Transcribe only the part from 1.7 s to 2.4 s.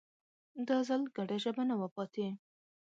وه پاتې